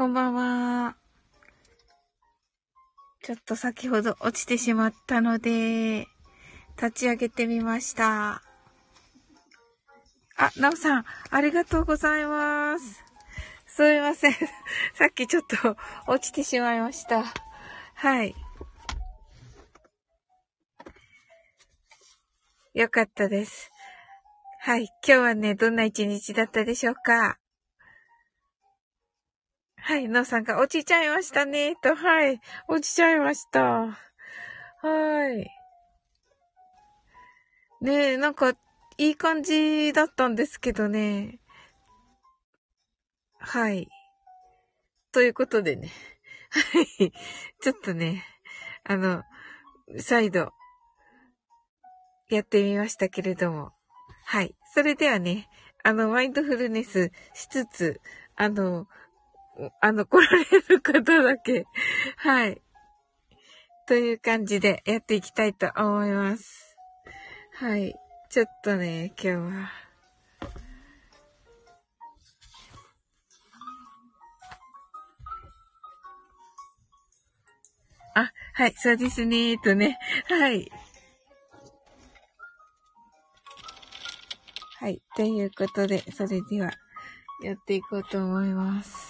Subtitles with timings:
[0.00, 0.96] こんばんは。
[3.22, 6.08] ちょっと先ほど落ちてしまったので、
[6.78, 8.40] 立ち上げてみました。
[10.38, 13.04] あ、なおさん、ありがとうございます。
[13.66, 14.32] すいません。
[14.96, 17.22] さっきちょっと落ちてしまいました。
[17.96, 18.34] はい。
[22.72, 23.70] よかったです。
[24.60, 24.84] はい。
[24.84, 27.39] 今日はね、どんな一日だったでしょうか？
[29.82, 30.08] はい。
[30.08, 31.76] のさんが落ちちゃいましたね。
[31.76, 32.40] と、はい。
[32.68, 33.60] 落ちちゃいました。
[33.60, 35.50] はい。
[37.80, 38.52] ねえ、なんか、
[38.98, 41.40] いい感じだったんですけどね。
[43.38, 43.88] はい。
[45.12, 45.90] ということでね。
[46.50, 46.60] は
[47.04, 47.12] い。
[47.62, 48.24] ちょっとね、
[48.84, 49.22] あの、
[49.98, 50.52] 再度、
[52.28, 53.72] やってみましたけれども。
[54.24, 54.54] はい。
[54.72, 55.48] それではね、
[55.82, 58.00] あの、マインドフルネスしつつ、
[58.36, 58.86] あの、
[59.80, 61.66] あの、来られる方だけ、
[62.16, 62.60] はい。
[63.86, 66.76] という感じでやっていきたいと思います。
[67.56, 67.94] はい。
[68.30, 69.70] ちょっとね、今日は。
[78.14, 79.98] あ、はい、そうですね、とね。
[80.28, 80.70] はい。
[84.78, 85.02] はい。
[85.16, 86.72] ということで、それでは、
[87.42, 89.09] やっていこうと思います。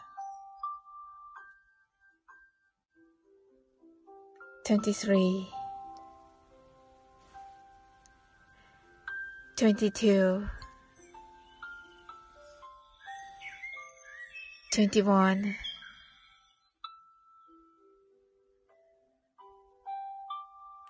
[4.71, 5.49] 23
[9.57, 10.47] 22
[14.71, 15.55] 21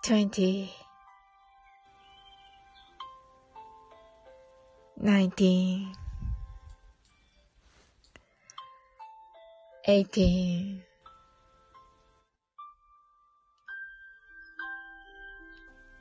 [0.03, 0.71] 20
[5.01, 5.91] 19
[9.87, 10.90] 18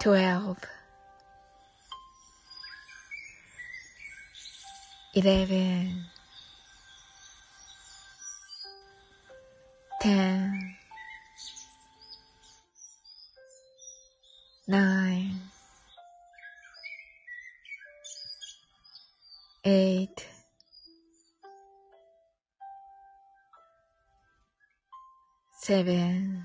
[0.00, 0.58] twelve.
[5.14, 6.04] eleven,
[10.00, 10.76] ten,
[14.68, 15.40] nine,
[19.64, 20.26] eight,
[25.60, 26.44] seven,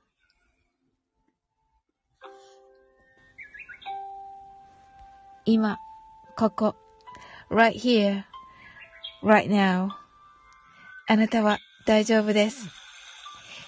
[5.51, 5.79] 今、
[6.37, 6.75] ここ、
[7.49, 8.23] right here,
[9.21, 9.89] right now.
[11.07, 12.69] あなたは大丈夫です。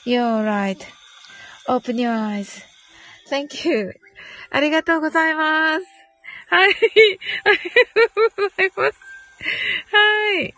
[0.06, 0.46] You're
[1.68, 2.16] right.Open your
[3.30, 4.00] eyes.Thank you.
[4.50, 5.86] ありがとうございます。
[6.48, 6.70] はい。
[6.70, 7.62] ありが
[8.10, 9.00] とうございます。
[9.92, 10.54] はい。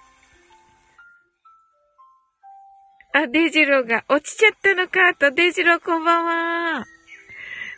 [3.13, 6.85] あ、デジローが落ちちゃったのかと、デジローこんばんは。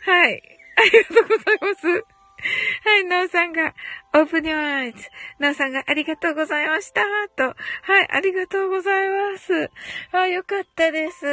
[0.04, 0.42] はい。
[0.76, 2.17] ありがとうございます。
[2.84, 3.74] はい、なおさんが、
[4.12, 4.94] open your eyes.
[5.38, 7.02] なおさんがありがとうございました。
[7.36, 7.44] と。
[7.44, 7.54] は
[8.02, 9.70] い、ありがとうございます。
[10.12, 11.26] あ、よかったです。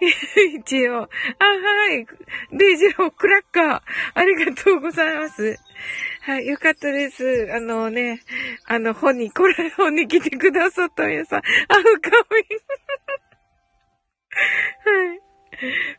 [0.56, 1.02] 一応。
[1.02, 1.08] あ、は
[1.92, 2.06] い。
[2.52, 3.82] デジロー、クラッカー。
[4.14, 5.56] ありがとうございます。
[6.22, 7.48] はい、よかったです。
[7.52, 8.20] あのね、
[8.66, 11.38] あの、本に、これ本に来てくださった皆さん。
[11.40, 12.12] あ、深み。
[15.08, 15.27] はい。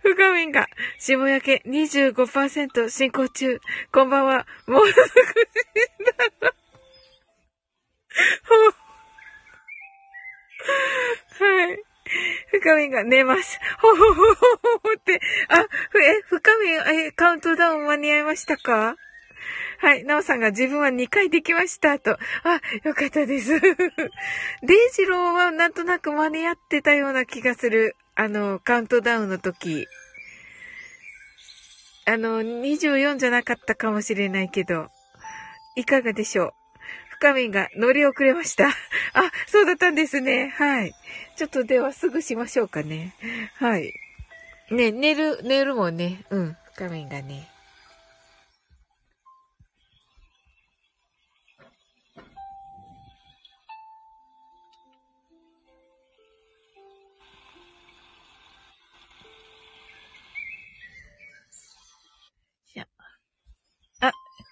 [0.03, 3.59] 深みんが、霜焼け25%進行中。
[3.91, 4.47] こんばんは。
[4.67, 5.03] もうすぐだ
[6.39, 6.53] ら。
[11.39, 11.83] はい。
[12.51, 13.59] 深みんが寝ます。
[13.81, 14.35] ほほほほ
[14.83, 15.19] ほって。
[15.49, 15.65] あ、え、
[16.27, 16.75] 深みん、
[17.07, 18.95] え、カウントダウン間に合いましたか？
[19.79, 20.03] はい。
[20.05, 22.11] なおさんが自分は2回できましたと。
[22.11, 22.17] あ、
[22.83, 23.59] よかったです。
[23.59, 23.75] デイ
[24.93, 27.95] ジローはなんとなく間に合ってたような気がする。
[28.19, 29.87] あの、カウントダウンの時。
[32.05, 34.89] あの、24じゃなかったかもしれないけど、
[35.77, 36.53] いかがでしょう？
[37.11, 38.67] 深みが乗り遅れました。
[38.67, 38.73] あ、
[39.47, 40.53] そうだったんですね。
[40.57, 40.93] はい。
[41.37, 43.13] ちょっとではすぐしましょうかね。
[43.55, 43.93] はい。
[44.69, 46.25] ね、寝る、寝るもんね。
[46.29, 46.57] うん。
[46.73, 47.47] 深みがね。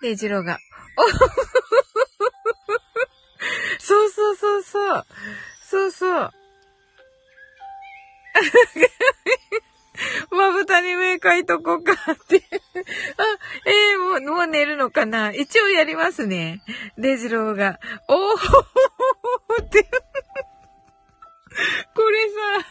[0.02, 0.60] デジローが。
[3.80, 5.06] そうそうそうそう。
[5.64, 6.32] そうそう。
[10.32, 11.96] まぶたに目描いとこうかっ
[12.28, 12.40] て あ、
[13.66, 16.62] ええー、もう、もう寝るのかな一応やりますね。
[16.98, 17.80] デジローが。
[18.08, 19.90] おーって
[21.96, 22.20] これ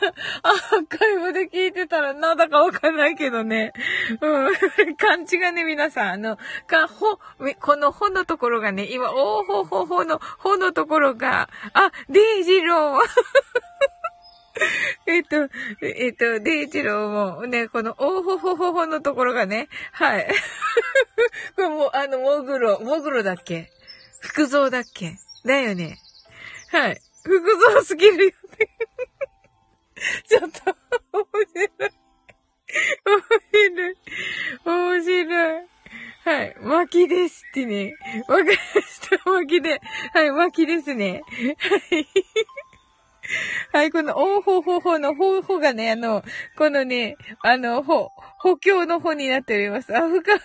[0.01, 0.13] さ、
[0.43, 3.73] アーカイブで聞いてたらなんだかわかんないけどね。
[4.21, 4.97] うん。
[4.97, 6.37] 感じがね、皆さん、あの、
[6.67, 7.19] か、ほ、
[7.61, 13.01] このほのところがね、今、おーほほほの、ほのところが、あ、デイジロー
[15.07, 15.49] えっと、
[15.83, 20.27] えっと、デイジローもね、この、おほほほほのところがね、はい。
[21.57, 23.71] これもう、あの、モグロ、モグロだっけ？
[24.21, 25.19] 福蔵だっけ？
[25.45, 25.99] だよね。
[26.73, 27.01] はい。
[27.27, 28.69] 福蔵すぎるよね。
[30.29, 30.77] ちょっと、
[31.13, 31.69] 面白い。
[33.05, 33.21] 面
[33.53, 33.97] 白い。
[34.65, 35.67] 面白い。
[36.25, 36.57] はい。
[36.61, 37.95] 巻きですってね。
[38.29, 39.31] わかりました。
[39.31, 39.81] 巻きで。
[40.13, 41.23] はい、巻きですね。
[41.59, 42.07] はい。
[43.73, 46.23] はい、この、おーほほほのほほがね、あの、
[46.57, 49.97] このね、あの、ほ、補強のほになっております。
[49.97, 50.43] あ、深いが、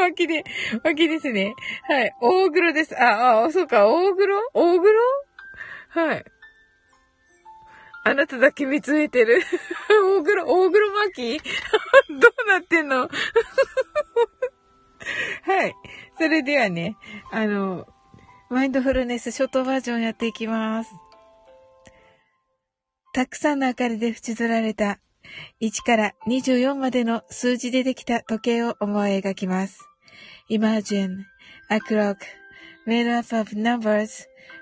[0.00, 0.44] 巻きで、
[0.84, 1.54] 巻きですね。
[1.88, 2.94] はい、大黒です。
[3.00, 4.36] あ、あ、そうか、大黒？
[4.52, 5.00] 大黒？
[5.90, 6.24] はい。
[8.04, 9.42] あなただけ見つめてる。
[9.90, 11.42] 大黒、大黒巻き
[12.18, 13.08] どうなってんの？
[15.42, 15.74] はい。
[16.16, 16.96] それではね、
[17.30, 17.86] あの、
[18.48, 20.90] マインドフルネスショートバージョンやっていきます。
[23.12, 25.00] たくさんの明かりで縁取られた
[25.60, 29.78] 1から24までの数字でできた時計を思い描きます。
[30.48, 31.24] Imagine
[31.68, 32.16] a clock
[32.86, 34.26] made up of numbers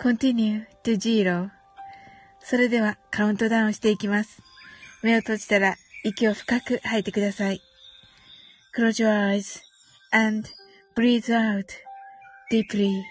[0.00, 1.50] continue to zero.
[2.42, 4.40] それではカウントダウンしていきます。
[5.02, 7.60] 目を閉じたら息を深く吐いてください。
[8.74, 9.60] Close your eyes
[10.10, 10.48] and
[10.96, 11.66] breathe out
[12.50, 13.02] deeply.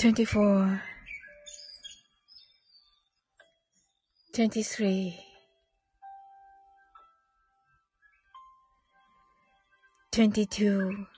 [0.00, 0.80] 24
[4.34, 5.14] 23
[10.12, 11.17] 22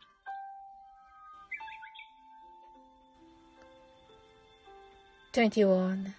[5.33, 6.13] 21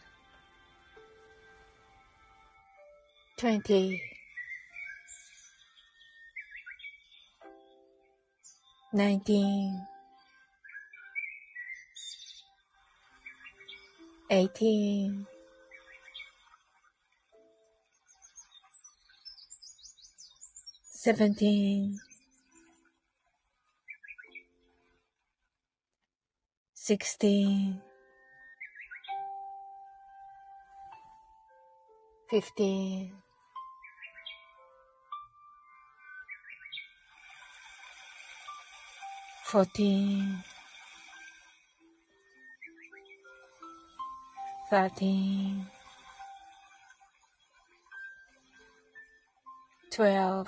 [3.38, 4.02] 20
[8.94, 9.88] 19
[14.30, 15.28] 18
[21.04, 22.00] 17
[26.74, 27.91] 16
[32.32, 33.12] fifteen,
[39.44, 40.38] fourteen,
[44.70, 45.66] thirteen,
[49.92, 50.48] twelve,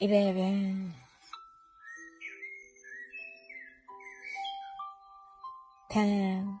[0.00, 0.92] eleven,
[5.88, 6.60] ten,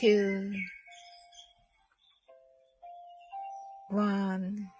[0.00, 0.50] two,
[3.90, 4.70] one,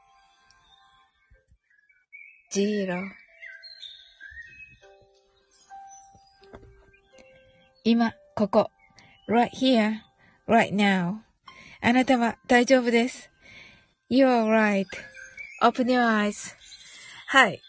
[2.50, 3.04] zero
[7.84, 8.70] 今、ここ。
[9.28, 9.98] right here,
[10.48, 11.18] right now.
[11.82, 13.30] あなたは大丈夫です。
[14.10, 16.54] You're right.Open your eyes.
[17.26, 17.60] はい。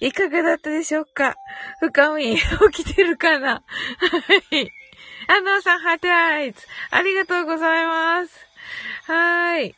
[0.00, 1.36] いかがだったでしょうか
[1.80, 3.62] 深み、起きてるかなは
[4.58, 4.70] い。
[5.28, 6.66] あのさん、ハートアイズ。
[6.90, 8.46] ありがとうございます。
[9.04, 9.74] はーい。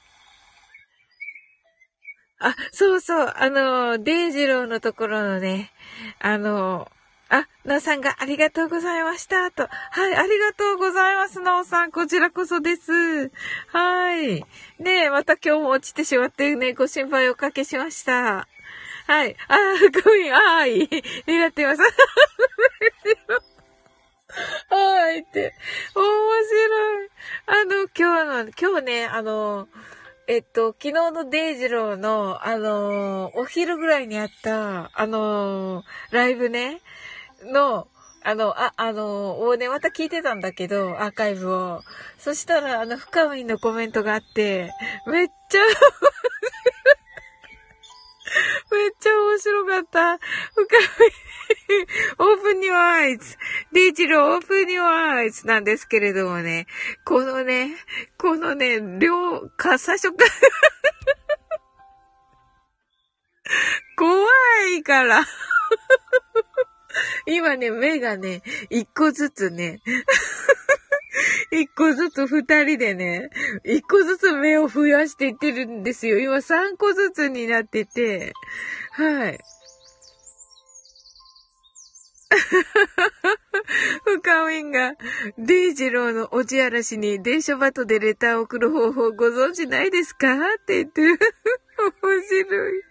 [2.38, 5.72] あ、そうそう、あの、デイジローのところのね、
[6.20, 6.90] あの、
[7.28, 9.50] あ、なおさんがありがとうございました。
[9.50, 9.68] と。
[9.68, 11.90] はい、ありがとうございます、なおさん。
[11.90, 13.30] こちらこそです。
[13.68, 14.44] はい。
[14.78, 18.46] ねえ、また今日も落ちてしまってね、ご心配おかけしました。
[19.06, 19.36] はい。
[19.48, 21.82] あー、ふみ、あーい、になってます。
[24.70, 25.54] はいって。
[25.94, 26.04] 面
[26.44, 27.10] 白い。
[27.46, 29.68] あの、今日の、今日ね、あの、
[30.26, 36.80] えっと、昨日のデイジローの、あの、お昼ぐらいにあった、あの、ライブね、
[37.44, 37.88] の、
[38.22, 41.82] あの、あ、あの、をね、また聞いてたんだけど、アーカイブを。
[42.18, 44.70] そしたら、あの、深みのコメントがあって、
[45.06, 45.60] めっちゃ、
[48.70, 50.18] めっちゃ面白かった。
[50.54, 50.74] 深み、
[52.18, 53.36] open your eyes。
[53.72, 56.66] デイジロー open your eyes なんですけれどもね、
[57.04, 57.76] このね、
[58.18, 60.30] このね、両、か、最初から
[63.96, 64.28] 怖
[64.76, 65.26] いから。
[67.26, 69.80] 今ね、目がね、一個ずつね、
[71.52, 73.30] 一個ずつ二人でね、
[73.64, 76.18] 一個ずつ目を増やしていってるんですよ。
[76.18, 78.32] 今三個ずつになってて、
[78.92, 79.38] はい。
[84.04, 84.94] 深みんが、
[85.38, 91.18] デイジローのおじあらしに電書バトでレターを送る方法ご存知ないですかって言ってる。
[92.02, 92.82] 面白い。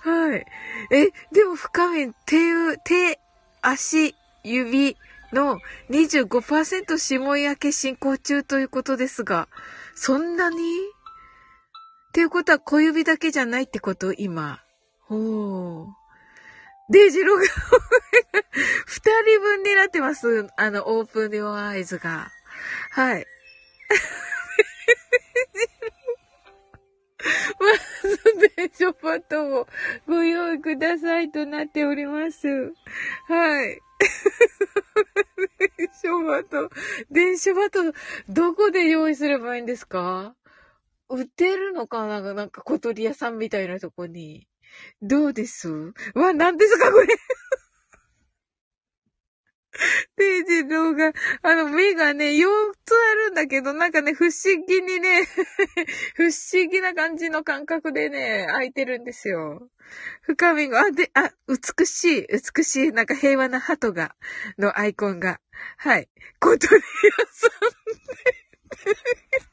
[0.00, 0.46] はい。
[0.90, 3.20] え、でも深み、手、手、
[3.60, 4.96] 足、指
[5.32, 5.60] の
[5.90, 9.48] 25%指紋焼け進行中ということですが、
[9.94, 10.56] そんなに？
[10.56, 14.12] っていうことは小指だけじゃないってこと？
[14.12, 14.60] 今。
[15.00, 16.92] ほう。
[16.92, 17.42] デイジロが
[18.86, 20.46] 二人分になってます。
[20.56, 22.30] あの、オープンデオアイズが。
[22.90, 23.26] はい。
[27.58, 28.18] まず、
[28.56, 29.68] 電書バトを
[30.06, 32.48] ご用意くださいとなっております。
[33.28, 33.80] はい。
[35.58, 36.70] 電書バト、
[37.10, 37.92] 電書バト、
[38.28, 40.34] どこで用意すればいいんですか？
[41.08, 42.20] 売ってるのかな？
[42.34, 44.48] なんか小鳥屋さんみたいなとこに。
[45.02, 45.68] どうです？
[46.14, 47.06] わ、何ですかこれ？
[50.16, 51.12] デイジローが、
[51.42, 52.46] あの、目がね、4
[52.84, 54.32] つあるんだけど、なんかね、不思
[54.66, 55.24] 議にね、
[56.14, 56.32] 不思
[56.70, 59.70] 議な感じの感覚でね、開いてるんですよ。
[60.20, 64.14] 深みが、あ、で、あ、美しい、美しい、なんか平和な鳩が、
[64.58, 65.40] のアイコンが。
[65.78, 66.08] はい。
[66.38, 66.80] 小鳥屋
[67.30, 67.50] さん
[68.24, 68.42] で。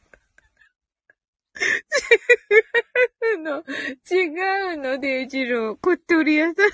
[3.30, 3.64] 違うの、
[4.10, 5.78] 違うの、デイジロー。
[5.82, 6.66] 小鳥屋さんじゃ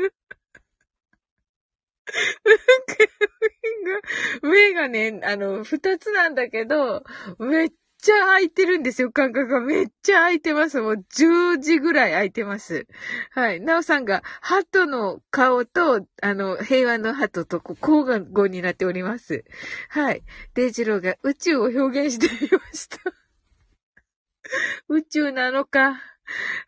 [0.00, 0.19] ない。
[4.42, 7.04] 目がね、あの、二つなんだけど、
[7.38, 7.70] めっ
[8.02, 9.60] ちゃ空いてるんですよ、間隔が。
[9.60, 10.80] めっちゃ空いてます。
[10.80, 12.86] もう10時ぐらい空いてます。
[13.30, 13.60] はい。
[13.60, 19.44] なおさんが、鳩の顔と、あの、平和の鳩と、こう、交互になっております。
[19.88, 20.22] はい。
[20.54, 22.98] デイジローが宇宙を表現してみました。
[24.88, 26.00] 宇宙なのか。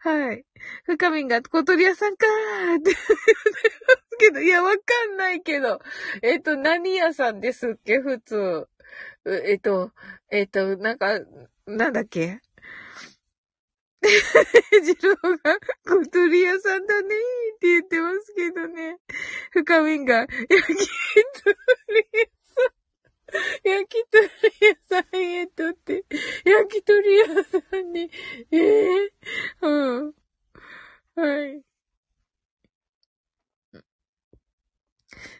[0.00, 0.44] はい。
[0.84, 4.78] 深みんが小鳥屋さんかーって言ってますけど、いや、わか
[5.12, 5.80] んないけど。
[6.22, 8.68] えっ、ー、と、何屋さんですっけ普通。
[9.26, 9.92] えっ、ー、と、
[10.30, 11.20] えっ、ー、と、なんか、
[11.66, 12.40] なんだっけ？
[14.02, 18.98] ジローが小鳥屋さんだねーって言ってますけどね。
[19.52, 20.48] 深みんが、焼き
[21.44, 21.56] 鳥
[22.12, 22.31] 屋。
[23.64, 26.04] 焼き鳥屋さんへとって、
[26.44, 28.10] 焼き鳥屋さんに、
[28.50, 30.14] ええー、うん。
[31.14, 31.62] はい。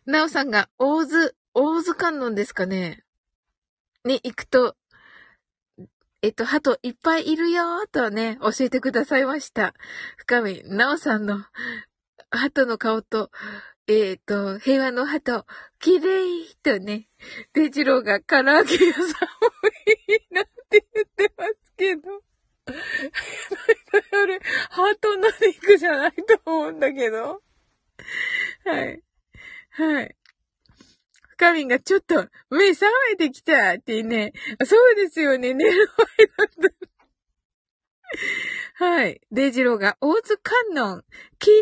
[0.07, 3.05] なおさんが、大津、大津観音ですかね？
[4.05, 4.77] に行くと、
[6.23, 9.75] えっと、鳩いっぱいいるよーとね、教えてくださいました。
[10.17, 11.45] 深み、なおさんの
[12.31, 13.31] 鳩の顔と、
[13.89, 15.45] えっ、ー、と、平和の鳩、
[15.81, 17.09] 綺麗とね、
[17.53, 18.77] デジローが唐揚げ屋さんも
[19.87, 22.23] いいなって言ってますけど。
[24.23, 24.39] あれ、
[24.71, 27.43] ハートの肉じゃないと思うんだけど。
[28.65, 29.03] はい。
[29.71, 30.17] はい。
[31.31, 34.33] 深みがちょっと目覚めてきたってね。
[34.65, 35.55] そうですよね。
[35.55, 36.92] 寝る前だった。
[38.75, 39.21] はい。
[39.31, 40.55] デイジローが、大津観
[40.95, 41.05] 音、
[41.39, 41.57] キラ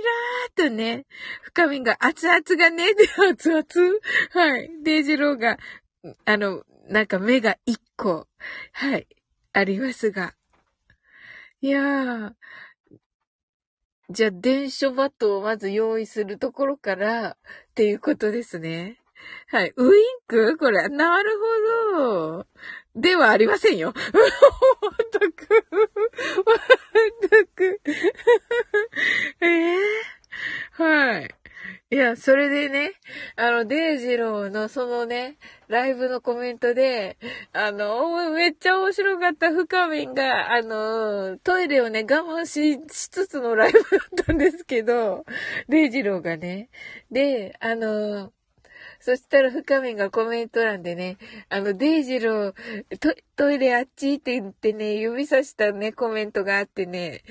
[0.64, 1.06] ーとね、
[1.42, 3.64] 深みが熱々がね、で、熱々
[4.32, 4.70] はい。
[4.82, 5.58] デイジローが、
[6.24, 8.26] あの、なんか目が一個、
[8.72, 9.06] はい、
[9.52, 10.34] ありますが。
[11.60, 12.32] いやー。
[14.10, 17.36] じゃあ、電書バットをまず用意するところから、っ
[17.74, 18.98] ていうことですね。
[19.48, 19.72] はい。
[19.76, 20.56] ウインク？
[20.56, 21.30] これ、なる
[21.94, 22.46] ほど。
[22.94, 23.92] ではありませんよ。
[25.20, 25.66] 全く、
[27.30, 27.80] 全く。
[29.40, 31.34] え えー、はい。
[31.92, 32.92] いや、それでね、
[33.36, 37.18] あの、デイジローのそのね、ライブのコメントで、
[37.52, 43.84] あの、めっちゃ面白かった深みんが、あの、トイレをね、我慢し、しつつのライブだ
[44.22, 45.24] ったんですけど、
[45.68, 46.70] デイジローがね。
[47.10, 48.32] で、あの、
[49.00, 51.16] そしたら深みがコメント欄でね、
[51.48, 57.22] あの、デイジロー、トトイレあっちって言ってね、指さしたね、コメントがあってね、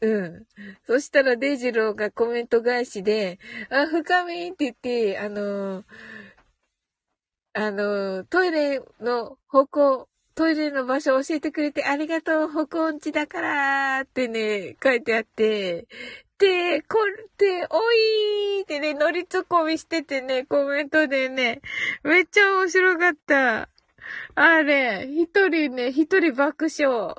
[0.00, 0.46] うん。
[0.86, 3.38] そしたらデイジローがコメント返しで、
[3.70, 5.84] あ、深みって言って、あの、
[7.52, 15.86] あの、トイレの方向、トイレの場所教えてくれてありがとう、歩行地だからってね、書いてあって、
[16.40, 21.60] で、これで、おいーってね、乗りツッコミしててね、コメントでね、
[22.02, 23.68] めっちゃ面白かった。
[24.34, 27.14] あれ、一人ね、一人爆笑。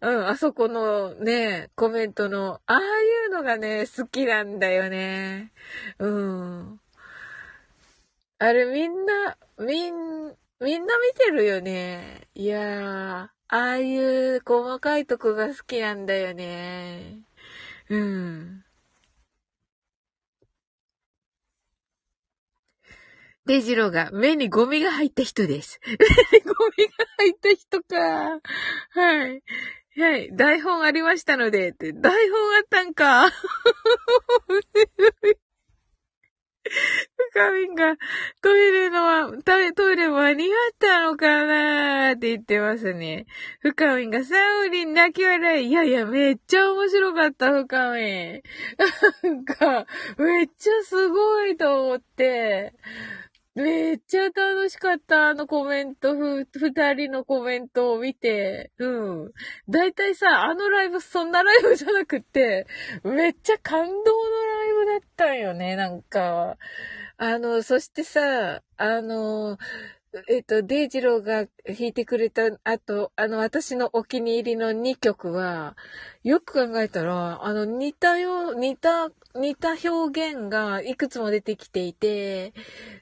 [0.00, 2.82] うん、あそこのね、コメントの、ああい
[3.28, 5.52] うのがね、好きなんだよね。
[6.00, 6.80] うん。
[8.40, 9.94] あれみんな、みん、
[10.60, 12.28] みんな見てるよね。
[12.34, 17.25] いやー、ああいう細かいとこが好きなんだよね。
[17.88, 18.64] うん。
[23.46, 25.80] デジローが目にゴミが入った人です。
[25.86, 25.90] ゴ
[26.76, 28.40] ミが入った人か。
[28.90, 29.42] はい。
[29.98, 30.30] はい。
[30.36, 31.92] 台本ありましたので、って。
[31.92, 33.30] 台本あったんか。
[37.32, 37.96] 深みんが、
[38.42, 43.26] トイレの、トイレ間に合ったのかなーって言ってますね。
[43.60, 44.34] 深みんが、サ
[44.66, 45.68] ウリン泣き笑い。
[45.68, 48.42] いやいや、めっちゃ面白かった、深みん。
[49.22, 49.86] なんか、
[50.18, 52.74] めっちゃすごいと思って。
[53.56, 58.70] めっちゃ楽しかった、あのコメント、ふ、二人のコメントを見て。
[58.78, 58.86] う
[59.28, 59.32] ん。
[59.66, 62.66] だいたいさ、あのライブ、そんなライブじゃなくって、
[63.02, 66.58] めっちゃ感動のライブだったんよね、なんか。
[67.18, 69.58] あの、そしてさ、あの、
[70.28, 75.76] えっと、デイジローが弾いてくれた後、あの、私のお気に入りの2曲は、
[76.24, 82.52] よく考えたら、あの、似たよう、似た、似た表現がいくつも出てきていて、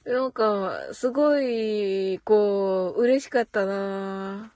[0.05, 4.53] なんか、すごい、こう、嬉しかったな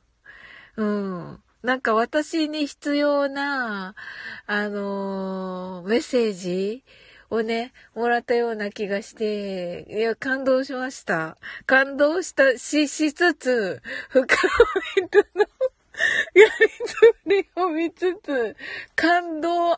[0.76, 1.42] うん。
[1.62, 3.96] なんか私に必要な、
[4.46, 6.84] あのー、メッセージ
[7.30, 11.36] をね、もらったような気がして、いや、感動しました。
[11.66, 14.26] 感動したし、しつつ、深
[15.00, 15.46] みとの
[16.34, 16.50] やり
[16.86, 18.56] とりを見つつ、
[18.94, 19.76] 感動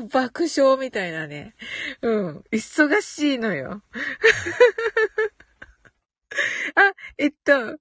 [0.00, 1.54] 爆笑みたいなね。
[2.02, 2.44] うん。
[2.50, 3.82] 忙しいのよ。
[6.74, 7.78] あ、えっと、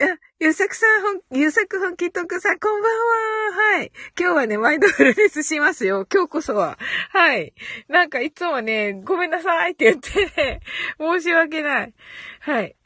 [0.00, 3.74] あ、ゆさくさん、ほん、ゆさく本気とくさん、こんばんは。
[3.76, 3.92] はい。
[4.18, 6.04] 今日はね、マインドフルネスしますよ。
[6.12, 6.78] 今日こそは。
[7.10, 7.54] はい。
[7.86, 10.60] なんかいつもね、ごめんなさいって言ってね、
[10.98, 11.94] 申し訳ない。
[12.40, 12.76] はい。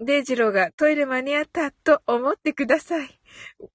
[0.00, 3.20] デイジローがトイレ間に合ったと思ってください。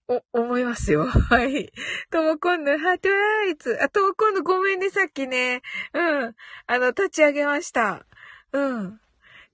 [0.09, 1.05] お、思いますよ。
[1.05, 1.71] はい。
[2.11, 3.81] ともこんぬ、ハートライツ。
[3.81, 5.61] あ、ともこんぬごめんね、さっきね。
[5.93, 6.35] うん。
[6.67, 8.05] あの、立ち上げました。
[8.51, 8.99] うん。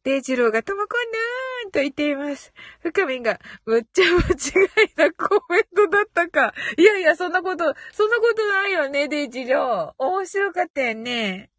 [0.04, 2.54] デイジローがともこんぬーんと言っています。
[2.82, 6.54] 深みが、むっちゃ間違いなコメントだったか。
[6.78, 7.64] いやいや、そんなこと、
[7.94, 10.04] そんなことないよね、デイジロー。
[10.04, 11.50] 面白かったよね。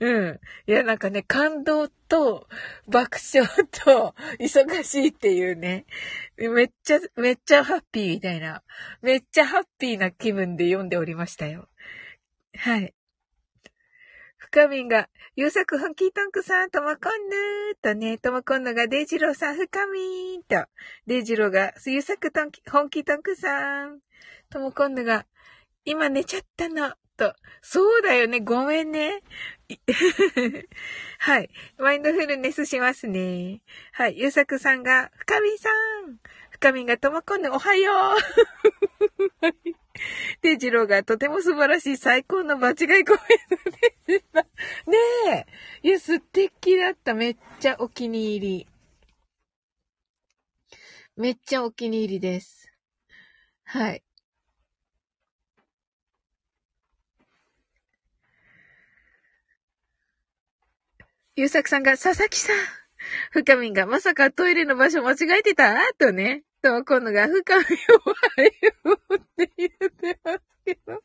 [0.00, 0.40] うん。
[0.66, 2.48] いや、なんかね、感動と
[2.88, 3.48] 爆笑
[3.84, 5.86] と忙しいっていうね。
[6.36, 8.62] めっちゃ、めっちゃハッピーみたいな。
[9.02, 11.68] めっちゃハッピーな気分で読んでおりましたよ。
[12.56, 12.94] はい。
[14.52, 20.64] 深みんが、ゆうさくフンキートンクさん、ともこんぬーとね、ともこんぬがデイジローさん、深みんと、
[21.06, 24.00] デイジローが、ゆうさくトンキ、本気トンクさん、
[24.50, 25.24] ともこんぬが、
[25.84, 27.32] 今寝ちゃったの、と、
[27.62, 29.22] そうだよね、ごめんね。
[31.20, 31.50] はい。
[31.78, 33.62] マインドフルネスしますね。
[33.92, 34.18] はい。
[34.18, 35.68] ゆうさくさんが、深みさ
[36.08, 36.18] ん。
[36.50, 39.76] 深みがともこんぬ、おはよう。
[40.42, 43.70] で、ジローがとても素晴らしい最高の間違いコメント
[44.06, 44.42] でした。
[44.90, 45.46] ね
[45.82, 45.88] え。
[45.88, 47.14] いや、素敵だった。
[47.14, 48.66] めっちゃお気に入り。
[51.16, 52.72] めっちゃお気に入りです。
[53.64, 54.02] はい。
[61.36, 62.56] ゆうさくさんが、佐々木さん。
[63.30, 65.74] 深みんが、まさかトイレの場所間違えてた？
[65.98, 66.44] とね。
[66.62, 67.66] と、今度が深みを
[68.36, 68.52] 入る
[69.16, 70.92] って言ってますけど。
[70.92, 70.98] は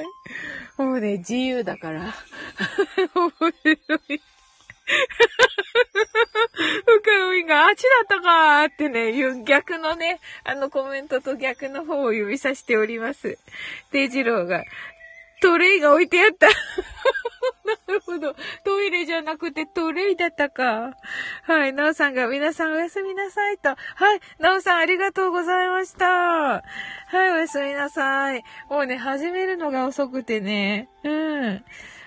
[0.00, 0.82] い。
[0.82, 2.14] もうね、自由だから。
[3.14, 4.20] 面白い。
[6.86, 13.38] 深みが、あっちだったかーってね、いう逆のね、あのコメントと逆の方を指さしております。
[13.92, 14.64] デイジローが、
[15.40, 16.48] トレイが置いてあった。
[17.88, 18.34] なるほど。
[18.64, 20.94] トイレじゃなくてトレイだったか。
[21.42, 21.72] はい。
[21.72, 23.70] なおさんが皆さんおやすみなさいと。
[23.70, 23.74] は
[24.14, 24.20] い。
[24.38, 26.06] なおさんありがとうございました。
[26.06, 26.62] は
[27.12, 27.16] い。
[27.32, 28.44] おやすみなさい。
[28.70, 30.88] もうね、始めるのが遅くてね。
[31.04, 31.64] うん。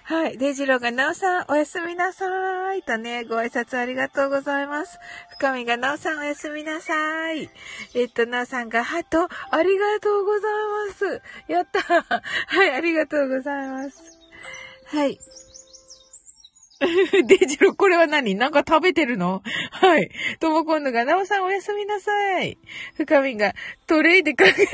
[0.09, 0.39] はい。
[0.39, 2.25] デジローが、なおさん、おやすみなさ
[2.73, 2.81] い。
[2.81, 4.97] とね、ご挨拶ありがとうございます。
[5.37, 7.47] 深みが、なおさん、おやすみなさい。
[7.93, 10.51] えっと、なおさんが、ハト、ありがとうござい
[10.87, 11.21] ます。
[11.47, 11.81] やった
[12.47, 14.17] はい、ありがとうございます。
[14.87, 15.19] はい。
[17.27, 18.33] デジロー、これは何？
[18.33, 19.43] なんか食べてるの？
[19.69, 20.09] はい。
[20.39, 22.57] ともこんのが、なおさんおやすみなさい。
[22.95, 23.53] 深みが、
[23.85, 24.67] トレイでかけてる。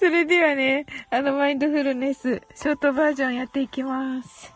[0.00, 4.50] それではね、あの、マインドフルネス、ショートバージョンやっていきます。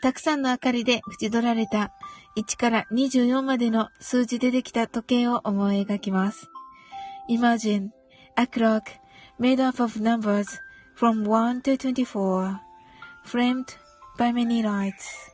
[0.00, 1.92] たくさんの明かりで縁取られた
[2.38, 6.48] 1から24までの数字でできた時計を思い描きます。
[7.28, 7.90] Imagine
[8.36, 8.84] a clock
[9.38, 10.46] made up of numbers
[10.96, 12.58] from 1 to 24,
[13.26, 13.66] framed
[14.16, 15.33] by many lights.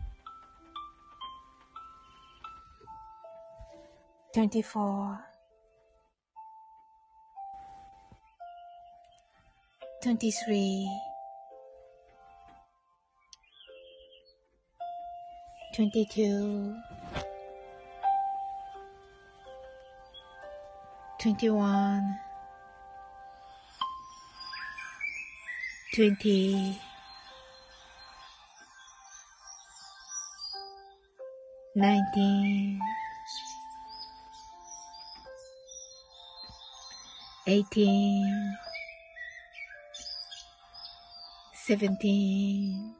[4.33, 5.19] 24
[10.01, 10.87] 23
[15.73, 16.75] 22
[21.19, 22.19] 21
[25.93, 26.79] 20
[31.75, 33.00] 19
[37.51, 38.57] 18
[41.67, 42.95] 17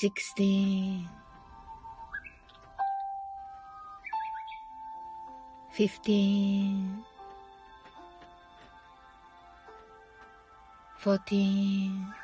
[0.00, 1.08] 16
[5.72, 7.04] 15
[11.00, 12.14] 14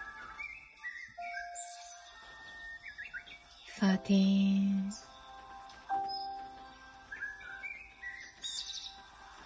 [3.80, 5.13] 13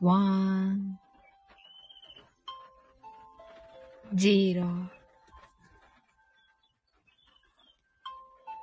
[0.00, 0.98] one,
[4.14, 4.88] zero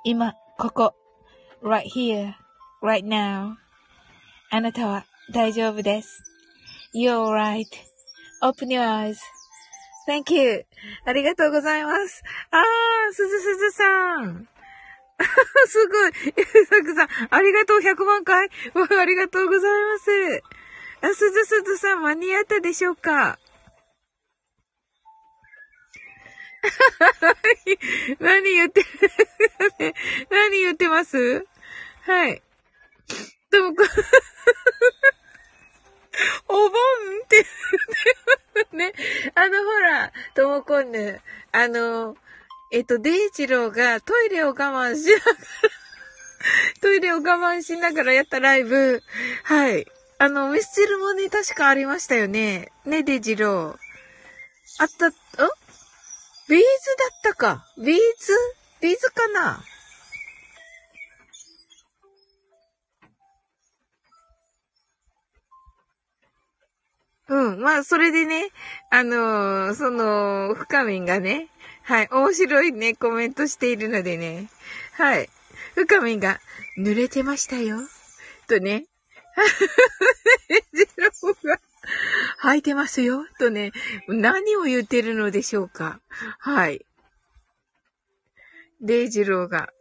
[0.04, 0.94] 今、ここ、
[1.62, 2.34] right here,
[2.82, 3.54] right now.
[4.50, 6.22] あなたは大丈夫です。
[6.94, 7.30] You're
[8.42, 8.82] right.Open your
[10.08, 10.66] eyes.Thank you.
[11.04, 12.22] ありがとうございます。
[12.50, 14.48] あー、すずすずさん。
[15.66, 16.12] すごい。
[16.36, 18.48] ゆうさくさん、ありがとう、100万回。
[18.98, 20.57] ありがとうございます。
[21.00, 23.38] あ、すずすずさん、間に合ったでしょうか？
[28.18, 28.84] 何言って、
[30.30, 31.46] 何言ってます？
[32.02, 32.42] はい。
[33.50, 33.84] でも、こ
[36.48, 36.72] お盆っ
[37.28, 37.44] て
[38.54, 38.92] 言ってね。
[39.34, 41.20] あの、ほら、ともこんぬ、
[41.52, 42.16] あの、
[42.72, 45.36] えっと、デイジローがトイレを我慢しながら、
[46.80, 49.02] トイレを我慢しながらやったライブ。
[49.44, 49.86] はい。
[50.20, 52.72] あの、ミスチルもね、確かありましたよね。
[52.84, 53.76] ね、デジロー。
[54.80, 55.12] あった、ん
[56.48, 56.64] ビーズ
[57.22, 57.64] だったか。
[57.78, 58.32] ビーズ？
[58.80, 59.62] ビーズかな
[67.28, 67.60] うん。
[67.60, 68.48] まあ、それでね、
[68.90, 71.48] あのーその、深みんがね、
[71.84, 74.48] はい、面白いね、コメントしているのでね、
[74.94, 75.28] はい。
[75.74, 76.40] 深みんが、
[76.76, 77.78] 濡れてましたよ。
[78.48, 78.86] とね、
[80.72, 81.60] ジローが、
[82.42, 83.24] 履いてますよ。
[83.38, 83.72] とね、
[84.08, 86.00] 何を言ってるのでしょうか。
[86.38, 86.84] はい。
[88.80, 89.72] デイジローが。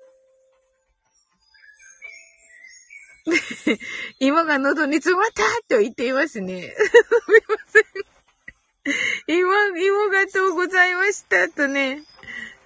[4.19, 6.73] 芋が喉に詰まったと言っていますね。
[6.75, 6.91] す
[7.29, 7.83] みません。
[9.39, 12.03] 芋、芋がとうございましたとね。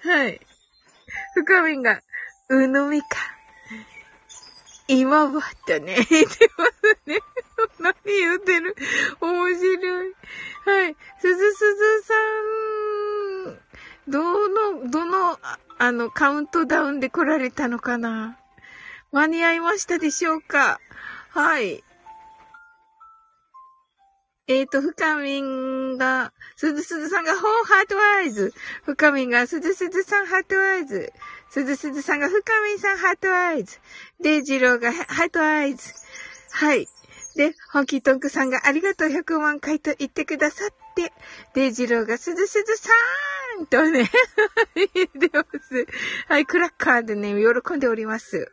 [0.02, 0.40] はい。
[1.34, 2.00] 深みが、
[2.48, 3.08] うのみか。
[4.94, 7.18] 今はとね、言ってますね。
[7.80, 8.76] 何言ってる
[9.20, 10.14] 面白い。
[10.66, 10.96] はい。
[11.18, 12.14] すずすずさ
[13.50, 14.48] ん、ど
[14.82, 15.38] の、どの、
[15.78, 18.38] あの、カウントダウンで来られたのかな？
[19.12, 20.78] 間に合いましたでしょうか？
[21.30, 21.82] はい。
[24.48, 28.52] えっ、ー、と、深みんが、すずすずさんが、ほう、 heart eyes。
[28.84, 31.12] 深みんが、すずすずさん、 heart eyes。
[31.52, 32.38] すずすずさんが、深
[32.74, 33.78] みさん、 heart eyes。
[34.22, 35.92] デイジローが、 heart eyes。
[36.50, 36.88] はい。
[37.36, 41.12] で、ホンキートンクさんが、ありがとう100万回と言ってくださって、
[41.54, 44.10] デイジローが、すずすずさんーんとね、
[44.94, 45.86] 言ってます。
[46.28, 48.50] はい、クラッカーでね、喜んでおります。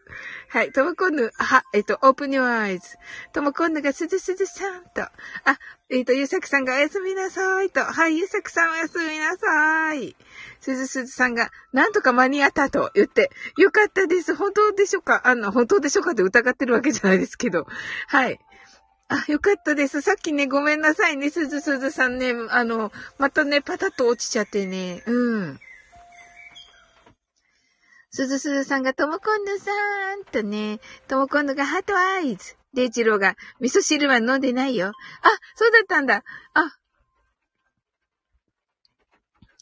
[0.49, 2.97] はい、ともこんぬ、は、えっ、と、オープニュアイズ。
[3.33, 5.11] ともこんぬが、すずすずさんと、あ、
[5.89, 7.83] えっ、と、ゆうさくさんがおやすみなさいと。
[7.83, 10.15] はい、ゆうさくさんおやすみなさい。
[10.59, 14.35] すずすずさんが、なんとか間に合ったと言って、よかったです。
[14.35, 15.21] 本当でしょうか？
[15.25, 17.65] あの、本当でしょうかって疑ってるわけじゃないですけど。
[18.07, 18.39] はい。
[19.09, 20.01] あ、よかったです。
[20.01, 22.33] さっきね、ごめんなさいね、すずすずさんね。
[22.49, 25.03] あの、またね、パタッと落ちちゃってね。
[25.07, 25.59] うん。
[28.11, 29.71] すずすずさんがともこんぬさ
[30.15, 31.73] んとね、ともこんぬが heart eyes。
[31.73, 34.89] デイジローが、味噌汁は飲んでないよ。
[34.89, 34.93] あ、
[35.55, 36.23] そうだったんだ。
[36.53, 36.77] あ。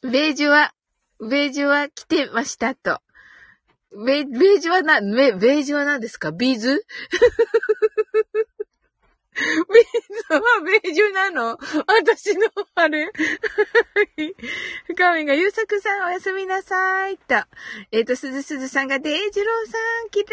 [0.03, 0.73] ベージュは、
[1.21, 2.99] ベージュは来てましたと。
[4.05, 6.33] ベ、ベージュはな、ベ、ベージュは何ですか？
[6.33, 6.86] ビーズ？
[9.38, 9.86] ビー
[10.30, 11.60] ズはベージュなの？
[11.86, 13.12] 私の、あれ？
[14.88, 17.17] 深みが、ゆうさくさんおやすみなさい。
[17.17, 17.36] と。
[17.91, 20.28] えっ、と、すずすずさんが、デイジローさん、キラ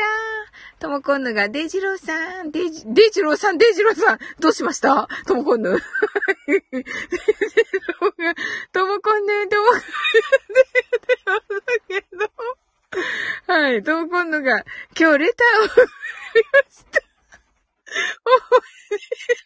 [0.79, 0.81] ー。
[0.81, 5.07] ともこんぬが、デイジローさん、デイジ、デイジローさん、デイジローさん、どうしました？
[5.27, 5.71] ともこんぬ。
[6.49, 6.85] デイジ
[8.01, 8.35] ローが、
[8.73, 11.13] ともこんぬ、ともこんぬ、って
[11.89, 12.31] 言ってますけど。
[13.53, 14.65] はい、ともこんぬが、
[14.99, 17.04] 今日レターを送りました。
[18.25, 19.45] おいしい。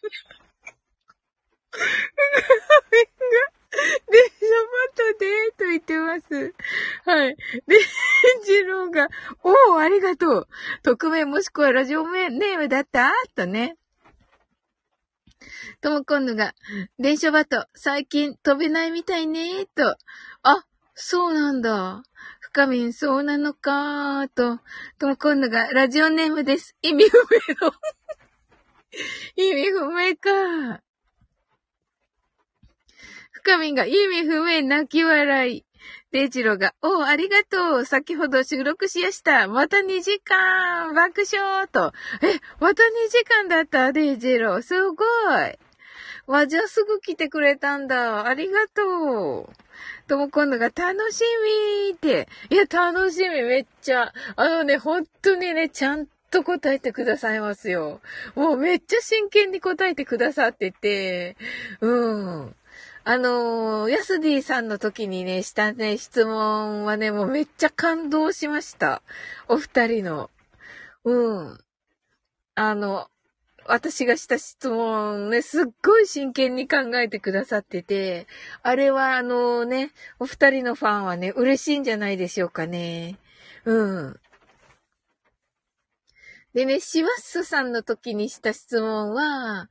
[1.70, 3.37] が、
[4.11, 6.54] 電車バトで、と言ってます。
[7.04, 7.37] はい。
[7.66, 7.78] で、
[8.44, 9.08] ジローが、
[9.42, 10.48] おー、ありがとう。
[10.82, 13.12] 匿名もしくはラジオネームだった？
[13.34, 13.76] とね。
[15.80, 16.54] ともこんぬが、
[16.98, 19.66] 電車バト、最近飛べないみたいね？
[19.66, 19.96] と。
[20.42, 22.02] あ、そうなんだ。
[22.40, 24.26] 深みん、そうなのか？
[24.34, 24.58] と。
[24.98, 26.74] ともこんぬが、ラジオネームです。
[26.82, 27.72] 意味不明の
[29.37, 30.83] 意味不明か。
[33.31, 35.64] 深みが意味不明泣き笑い。
[36.11, 37.85] デイジロが、おありがとう。
[37.85, 39.46] 先ほど収録しやした。
[39.46, 41.92] また2時間爆笑と。
[42.22, 43.92] え、また2時間だった？
[43.92, 44.61] デイジロ。
[44.62, 45.59] すごい。
[46.27, 48.27] わ、じゃあすぐ来てくれたんだ。
[48.27, 50.09] ありがとう。
[50.09, 51.22] とも今度が楽し
[51.87, 52.29] みって。
[52.51, 54.12] いや、楽しみ、めっちゃ。
[54.37, 58.00] あのね、本当にね、ちゃんと答えてくださいますよ。
[58.34, 61.36] もうめっちゃ真剣に答えてくださってて、
[61.80, 62.54] うん。
[63.04, 69.02] あのー、ヤスディさんの時にね、したね、質問はね、もうめっちゃ感動しました。
[69.48, 70.30] お二人の。
[71.04, 71.58] うん。
[72.54, 73.08] あの、
[73.68, 78.26] 私がした質問ね、すっごい真剣に考えてくださってて、
[78.62, 83.16] あれはあのね、お二人のファンはね、嬉しいんじゃないでしょうかね。
[83.64, 84.20] うん。
[86.59, 89.68] でね、シワッスさんの時にした質問は、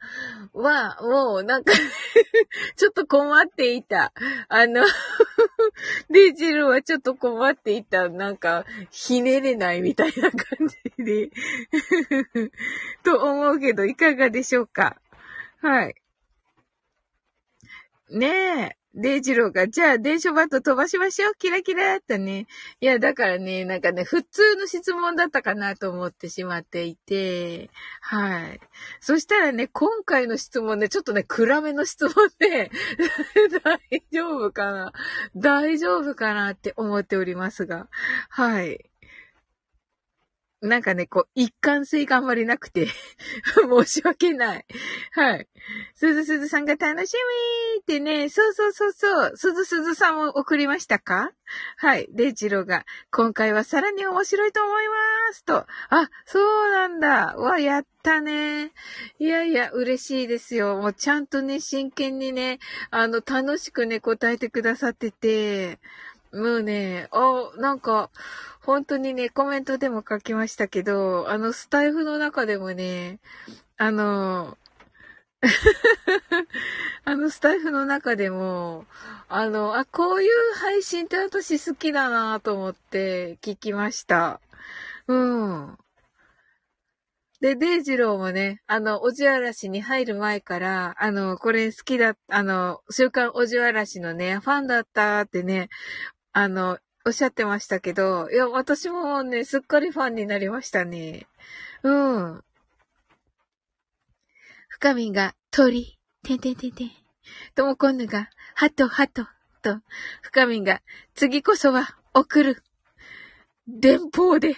[0.53, 1.73] は、もうなんか
[2.77, 4.13] ちょっと困っていた。
[4.47, 4.85] あの
[6.09, 8.07] デジルはちょっと困っていた。
[8.07, 10.39] なんか、ひねれないみたいな感
[10.97, 11.29] じで
[13.03, 14.95] と思うけど、いかがでしょうか？
[15.59, 15.95] はい。
[18.11, 18.77] ねえ。
[18.99, 21.33] デイジローが、じゃあ電書バット飛ばしましょう。
[21.37, 22.47] キラキラってね。
[22.81, 27.69] いや、だからね、なんかね、普通の質問だったかなと思ってしまっていて、
[28.01, 28.59] はい。
[28.99, 32.71] そしたらね、今回の質問ね、ちょっとね、暗めの質問で、
[33.63, 33.79] 大
[34.11, 34.91] 丈夫かな？
[35.35, 37.87] 大丈夫かなって思っておりますが、
[38.29, 38.89] はい。
[40.61, 42.87] なんかね、こう、一貫性があんまりなくて
[43.55, 44.65] 申し訳ない。
[45.11, 45.47] はい。
[45.93, 51.31] すずすずさんが楽しみーってね、そうそうそうそう、すずすずさんも送りましたか？
[51.77, 52.07] はい。
[52.11, 54.95] で、ジローが、今回はさらに面白いと思いま
[55.33, 55.65] すと。
[55.89, 57.35] あ、そうなんだ。
[57.37, 58.71] わ、やったね。
[59.19, 60.75] いやいや、嬉しいですよ。
[60.77, 62.57] もうちゃんとね、真剣にね、
[62.89, 65.79] あの、楽しくね、答えてくださってて、
[66.33, 68.09] もうね、あ、なんか、
[68.61, 73.19] 本当にね、コメントでも書きましたけど、あの、スタイフの中でもね、
[73.77, 74.57] あの、
[77.05, 78.85] あの、スタイフの中でも、
[79.29, 84.41] あの、あ、こういう配信って私好きだなと思って聞きました。
[85.07, 85.77] うん。
[87.39, 95.69] で、デイジローもね、あの、おじあらしに入る前から、あの、これ好きだ、あの、週刊おじあらしのね、ファンだったってね、
[96.39, 101.25] あの、おっしゃってましたけど、いや、私もね、すっかりファンになりましたね。
[101.81, 102.43] うん。
[104.67, 106.91] 深みが、鳥、てんてんてんてん。
[107.55, 109.25] ともこんぬが、ハト、ハト、
[109.63, 109.81] と、
[110.21, 110.83] 深みが、
[111.15, 112.63] 次こそは、送る。
[113.67, 114.57] 電報で、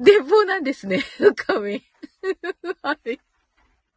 [0.00, 1.80] 電報なんですね、深み。
[2.82, 3.20] はい。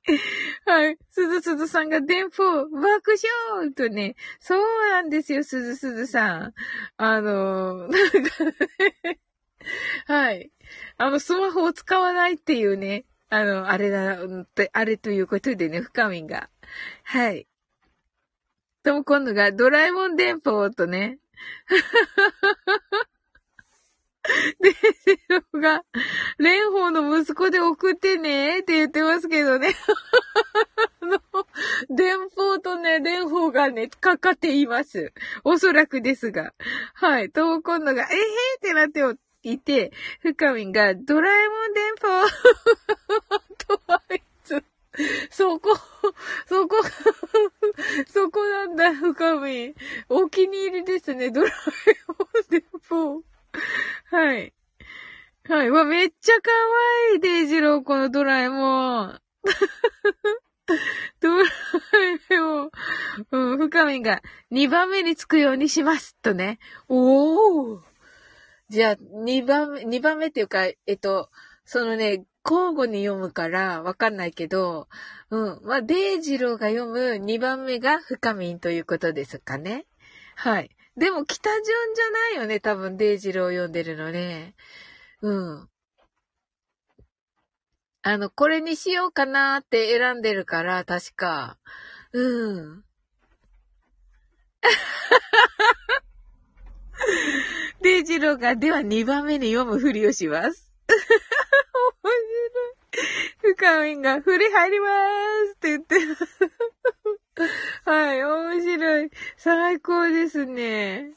[0.65, 0.97] はい。
[1.09, 3.15] すずすずさんが電報、爆
[3.57, 6.53] 笑とね、そうなんですよ、すずすずさん。
[6.97, 8.45] あの、なんか、
[10.07, 10.51] はい。
[10.97, 14.17] あの、スマホを使わないっていうね、あの、あれだ、
[14.73, 16.49] あれということでね、深みが。
[17.03, 17.47] はい。
[18.83, 21.19] とも今度がドラえもん電報とね。
[24.59, 25.83] で、セロが、
[26.38, 29.75] 蓮舫の息子で送ってねって言ってますけどね。
[31.01, 31.19] あの、
[31.89, 35.13] 電報とね、蓮舫がね、かかっています。
[35.43, 36.53] おそらくですが。
[36.93, 37.29] はい。
[37.31, 38.19] と、今度が、えへー
[38.57, 42.27] ってなっていて、深みが、ドラえもん電報
[43.77, 44.63] とあいつ、
[45.31, 45.77] そこ、
[46.48, 46.77] そこ、
[48.08, 49.75] そこなんだ、深み。
[50.08, 53.33] お気に入りですね、ドラえもん電報。
[54.12, 54.54] はい。
[55.47, 55.69] はい。
[55.69, 56.51] わ、めっちゃ可
[57.12, 59.21] 愛い、デイジロー、このドラえもん。
[61.19, 61.49] ドラ
[62.31, 62.71] えもん。
[63.31, 66.15] うん、深みが2番目につくようにします。
[66.21, 66.60] とね。
[66.87, 67.81] おー。
[68.69, 71.29] じゃあ、2番目、2番目っていうか、えっと、
[71.65, 74.87] そのね、交互に読むからわかんないけど、
[75.29, 75.62] うん。
[75.63, 79.85] まあ、デイジローが読む2番目が深みんということですかね。
[80.35, 80.69] はい。
[80.96, 84.54] でも北順じゃないよね、多分デイジローを読んでるのね。
[85.21, 85.69] うん。
[88.04, 91.58] あの、これにしようかなって選んでるから、確か。
[92.12, 92.83] うん。
[97.81, 100.71] デイジローが、では2番目に読むふりをします。
[102.04, 102.13] 面
[103.41, 103.54] 白い。
[103.56, 106.23] 深みが、振り入りまーすって言ってます。
[107.86, 109.12] はい、面白い。
[109.38, 111.13] 最高ですね。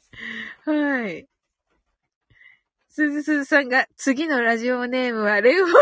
[0.65, 1.29] はい。
[2.89, 5.79] すずすずさんが、次のラジオネームは、レオリマ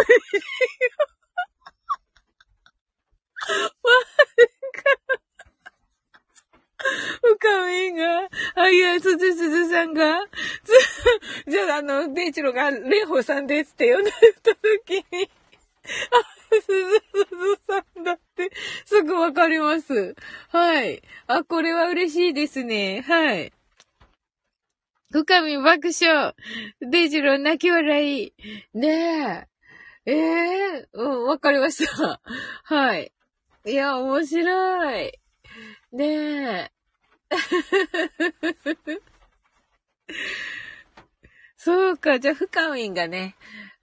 [7.23, 7.65] うか。
[7.69, 10.21] みが、あ、いや、すずすずさんが、
[11.47, 14.11] じゃあ、あの、デイチロが、レホさんですって呼んで
[14.43, 15.31] た時に、
[16.11, 18.51] あ、すずさんだって、
[18.85, 20.15] すぐわかります。
[20.49, 21.03] はい。
[21.27, 23.03] あ、これは嬉しいですね。
[23.03, 23.53] はい。
[25.11, 26.35] 深み爆笑。
[26.81, 28.35] デイジロ泣き笑い。
[28.75, 29.47] ね
[30.07, 30.11] え。
[30.11, 32.21] ええー、うん、わかりました。
[32.65, 33.13] はい。
[33.65, 35.13] いや、面白い。
[35.93, 36.73] ねえ。
[41.57, 43.37] そうか、じゃあ、深みんがね、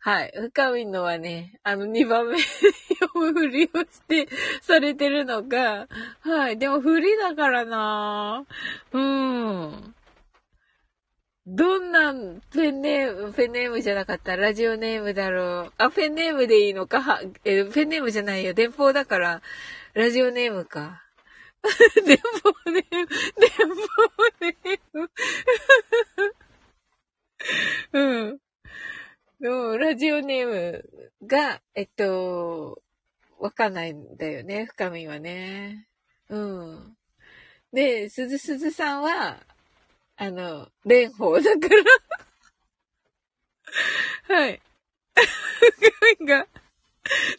[0.03, 0.31] はい。
[0.35, 4.27] 深みのはね、あの、2番目読むふりをして
[4.63, 5.87] されてるのが、
[6.21, 6.57] はい。
[6.57, 8.43] でも、ふりだからな
[8.93, 9.95] うん。
[11.45, 12.13] どんな
[12.51, 15.73] ペンネーム、ペンネームじゃなかったラジオネームだろう。
[15.77, 17.01] あ、ペンネームでいいのか？
[17.01, 18.55] は、え、ペンネームじゃないよ。
[18.55, 19.43] 電報だから、
[19.93, 21.03] ラジオネームか。
[22.07, 23.75] 電報ネーム、電報
[24.41, 25.11] ネーム。
[27.93, 28.39] うん。
[29.41, 32.81] の、ラジオネームが、えっと、
[33.39, 35.87] わかんないんだよね、深みはね。
[36.29, 36.97] うん。
[37.73, 39.37] で、すずすずさんは、
[40.17, 41.75] あの、蓮舫だか
[44.29, 44.61] ら はい。
[45.15, 46.47] 深みが、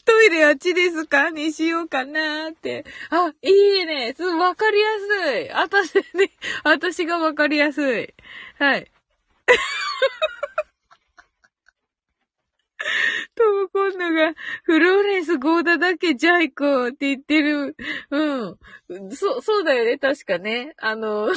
[0.05, 1.31] トイレあっちですか？
[1.31, 2.85] にしようかなって。
[3.11, 4.13] あ、いいね。
[4.17, 5.51] す、わかりやすい。
[5.51, 6.31] 私ね、
[6.65, 8.15] 私がわかりやすい。
[8.59, 8.91] はい。
[13.35, 17.77] トムコンヌが、フローレンスゴーダだけジャイコって言ってる。
[18.11, 18.59] うん。
[19.11, 20.75] そ、そうだよね、確かね。
[20.79, 21.35] あの、 ペン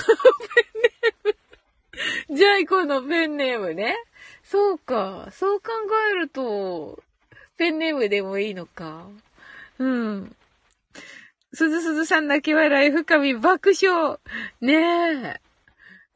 [0.81, 2.37] ネーム。
[2.37, 3.95] ジャイコのペンネームね。
[4.43, 5.29] そうか。
[5.31, 5.71] そう考
[6.11, 7.01] えると、
[7.57, 9.07] ペンネームでもいいのか。
[9.79, 10.35] うん。
[11.53, 14.17] すずすずさん泣き笑い、深み爆笑。
[14.59, 15.41] ねえ。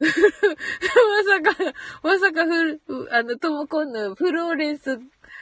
[0.00, 4.98] まさか、まさかふ、あの、ともこんのフローレンス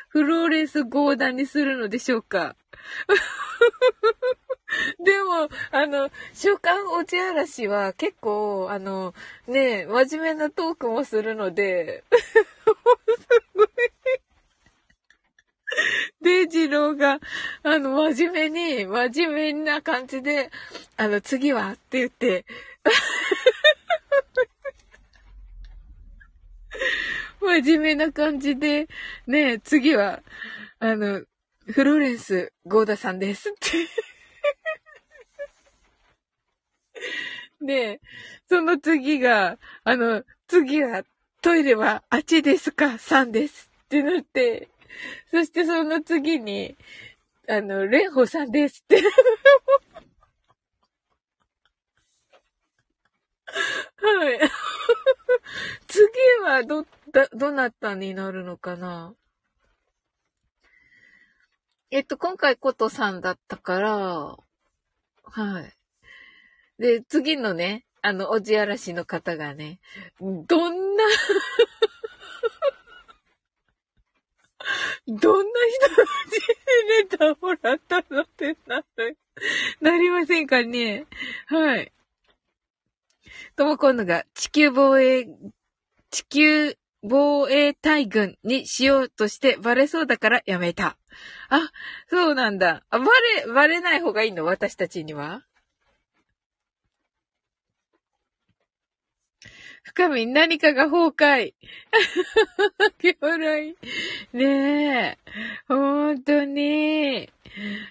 [0.09, 2.57] フローレンス合談にするのでしょうか？
[5.05, 9.15] でも、あの、週刊おち嵐は結構、あの、
[9.47, 12.45] ね、真面目なトークもするので、す
[13.55, 13.69] ごい。
[16.23, 17.21] デイジローが、
[17.63, 20.51] あの、真面目に、真面目な感じで、
[20.97, 22.45] あの、次はって言って
[27.63, 28.89] 真面目な感じで、
[29.27, 30.23] ね次は、
[30.81, 31.25] あの、
[31.67, 33.71] フローレンス、ゴーダさんですって
[37.65, 38.01] で、
[38.49, 41.05] その次が、あの、次は、
[41.41, 44.69] トイレはあっちですかさんですってなって、
[45.31, 46.77] そしてその次に、
[47.49, 48.97] あの、レンホさんですって
[53.47, 54.41] はい。
[55.87, 56.09] 次
[56.43, 56.85] はど、
[57.19, 59.13] だ、どなたになるのかな？
[61.91, 64.37] えっと、今回ことさんだったから、
[65.25, 65.75] はい。
[66.81, 69.81] で、次のね、あの、おじあらしの方がね、
[70.21, 71.05] どんな
[75.09, 76.05] どんな人たちに
[77.01, 79.19] ネタもらったのってなる、
[79.81, 81.07] なりませんかね？
[81.47, 81.93] はい。
[83.57, 85.27] とも今度が地球防衛、
[86.11, 90.97] 地球防衛隊軍にしようとしてバレそうだからやめた。
[91.49, 91.71] あ、
[92.09, 92.85] そうなんだ。
[92.91, 93.05] あ、バ
[93.45, 94.45] レ、バレない方がいいの？
[94.45, 95.45] 私たちには？
[99.85, 101.55] 深み、何かが崩壊。
[102.99, 103.77] 巨来。
[104.33, 105.19] ねえ。
[105.67, 107.31] ほんとに。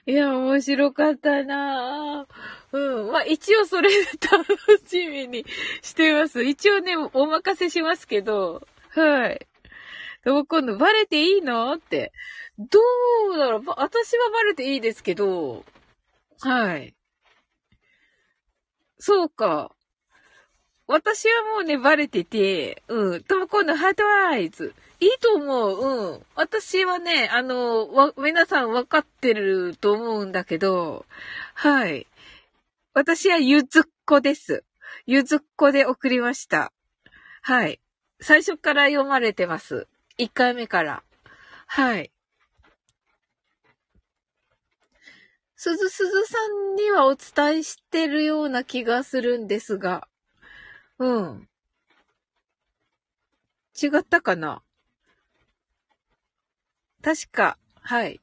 [0.06, 2.28] いや、面白かったな
[2.72, 3.12] うん。
[3.12, 3.90] まあ、一応それ
[4.32, 4.46] 楽
[4.86, 5.46] しみに
[5.82, 6.44] してます。
[6.44, 8.68] 一応ね、お任せしますけど。
[9.00, 9.48] はい。
[10.24, 11.74] でも今度バレていいの？
[11.74, 12.12] って。
[12.58, 12.80] ど
[13.34, 13.64] うだろう？
[13.78, 15.64] 私はバレていいですけど。
[16.42, 16.96] はい。
[19.00, 19.72] そうか。
[20.88, 23.24] 私はもうね、バレてて、うん。
[23.24, 24.74] とも今度ハートアイズ。
[25.00, 26.14] いいと思う。
[26.14, 26.26] うん。
[26.34, 31.06] 私はね、あの、わ、皆さん分かってると思うんだけど、
[31.54, 32.08] はい。
[32.94, 34.64] 私はゆずっこです。
[35.06, 36.72] ゆずっこで送りました。
[37.42, 37.80] はい。
[38.20, 39.88] 最初から読まれてます。
[40.18, 41.04] 1回目から。
[41.68, 42.12] はい。
[45.56, 50.08] すずすずさんにはお伝えしてるような気がするんですが。
[51.00, 51.50] うん。
[53.80, 54.64] 違ったかな？
[57.04, 58.20] 確か、はい。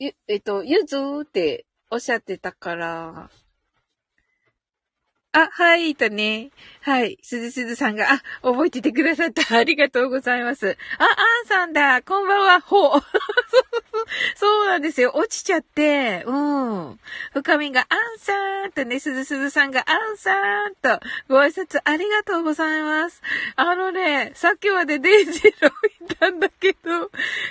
[0.00, 3.30] ゆ、えっと、ゆずーっておっしゃってたから、
[5.36, 6.52] あ、はい、とね。
[6.80, 7.18] はい。
[7.20, 9.56] すずすずさんが、あ、覚えててくださった。
[9.56, 10.78] ありがとうございます。
[10.96, 12.02] あ、あんさんだ。
[12.02, 12.60] こんばんは。
[12.60, 12.90] ほう。
[14.36, 15.12] そうなんですよ。
[15.14, 17.00] 落ちちゃって、うん。
[17.32, 23.22] 深みが、あんさーんとね、すずすずさんが、あんさーんと、ご挨拶ありがとうございます。
[23.56, 27.10] あのね、さっきまでデイジーロいたんだけど、今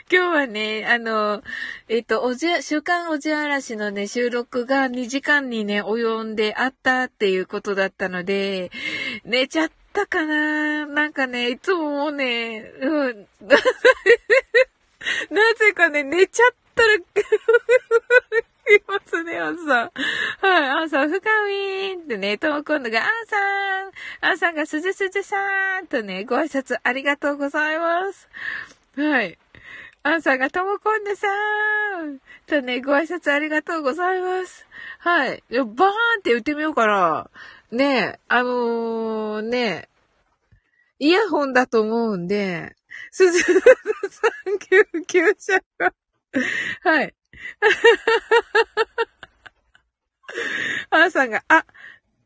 [0.09, 1.43] 日はね、あの、
[1.87, 8.71] えっと、おじ週刊おじあらしのね、収録が2時間にね、及んであったっていうことだったので、
[9.25, 13.27] 寝ちゃったかななんかね、いつももうね、うん。
[15.29, 16.93] なぜかね、寝ちゃったら、
[18.75, 19.67] いますね、アンさん。
[19.67, 23.91] はい、アンさん、深みーんってね、とも今度が、アンさん、
[24.21, 28.29] アンさんがすずすずさーんとね、ご挨拶ありがとうございます。
[28.95, 29.37] はい。
[30.03, 34.65] アンさんがともこんでさーんとね、ご挨拶ありがとうございます。
[34.99, 35.43] はい。
[35.49, 37.29] バーンって言ってみようかな。
[37.71, 39.89] ねえ、あのー、ね
[40.99, 42.75] イヤホンだと思うんで、
[43.11, 45.93] すずさん救急車が
[46.83, 47.15] はい。
[50.89, 51.65] アンさんが、あ、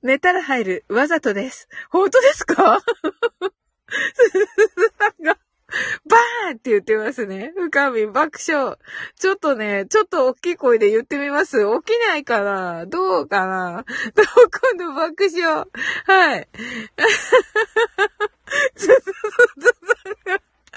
[0.01, 0.85] 寝たら入る。
[0.89, 1.67] わざとです。
[1.89, 2.79] 本当ですか？
[4.13, 4.47] すず
[4.97, 5.37] さんが、
[6.09, 7.51] バーンって言ってますね。
[7.55, 8.77] 深み爆笑。
[9.19, 11.57] ちょっとね、ちょっと大きい声で言ってみます。
[11.83, 12.85] 起きないかな？
[12.85, 13.83] どうかな？
[14.15, 14.25] どう
[14.77, 15.65] 今度爆笑？
[16.05, 16.47] はい。
[18.75, 19.73] つつつつ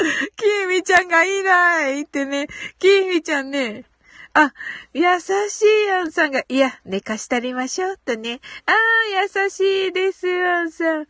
[0.36, 2.48] きえみちゃんがいないってね、
[2.78, 3.84] きえみちゃんね、
[4.32, 4.53] あ、
[4.94, 5.03] 優
[5.48, 8.40] しいアンさんが、いや、寝かしたりましょう、とね。
[8.64, 11.07] ああ、優しいです、アンさん。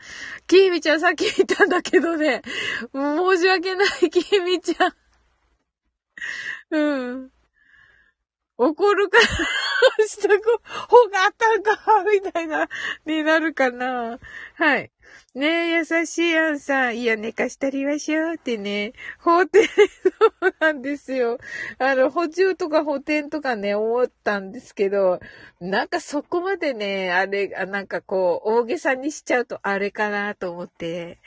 [0.46, 2.42] きーみちゃんさっき言ったんだけどね。
[2.94, 4.94] 申し訳ない、きーみちゃん。
[6.70, 7.30] うん。
[8.60, 9.18] 怒るか、
[10.06, 12.68] したこ、ほがったんか、みたいな、
[13.06, 14.18] になるかな。
[14.54, 14.90] はい。
[15.34, 16.98] ねえ、優しいあんさん。
[16.98, 18.92] いや、寝かしたりましょうってね。
[19.18, 19.72] 法廷、そ
[20.42, 21.38] うなんですよ。
[21.78, 25.20] あの、補充とか補填とかね、思ったんですけど、
[25.60, 31.18] なんかそこまでね、あれ、なんかこう、大げさにしちゃうとあれかなと思って。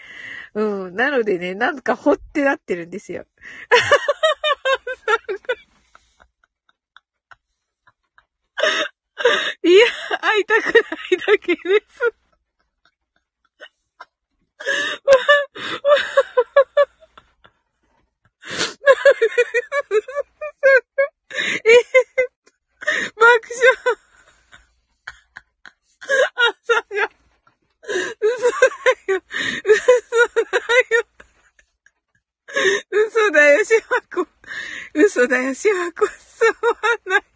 [0.54, 0.96] うん。
[0.96, 3.26] なのでね、なんかほってなってるんですよ。
[9.64, 9.86] いや、
[10.20, 11.60] 会いたくないだけで
[11.90, 12.14] す。
[23.16, 23.64] 爆笑。
[26.66, 27.10] 朝が、
[28.20, 29.24] 嘘だよ。
[29.66, 29.82] 嘘
[30.44, 30.58] だ
[30.92, 31.06] よ。
[32.92, 33.82] 嘘だよ、しわ
[34.14, 34.28] こ。
[34.94, 36.08] 嘘だよ、しわこ。
[36.08, 37.33] そうはない。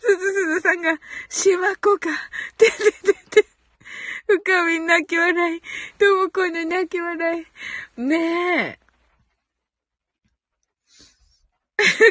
[0.00, 0.98] すずすずさんが、
[1.28, 2.08] しまこか。
[2.56, 3.46] てててて。
[4.26, 5.62] 深み泣き笑い。
[5.98, 8.00] ともこの泣き笑い。
[8.00, 8.78] ねえ。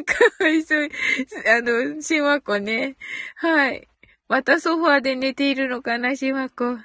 [0.04, 0.90] かわいそう。
[1.48, 2.96] あの、しまこね。
[3.36, 3.88] はい。
[4.28, 6.78] またソファーで寝ているのかな、しまこ。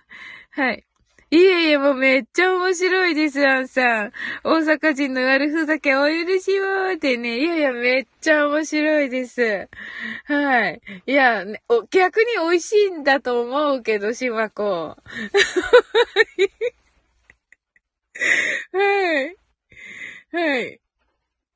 [0.50, 0.84] はい。
[1.32, 4.12] いえいえ、もうめっちゃ面白いです、アンさん。
[4.44, 7.38] 大阪人の悪ふざけお許しをってね。
[7.38, 9.66] いやいや、めっちゃ面白いです。
[10.26, 10.82] はい。
[11.06, 14.94] いや、ね、逆に美味しいんだと思うけど、しまこ。
[18.72, 19.36] はい。
[20.32, 20.80] はい。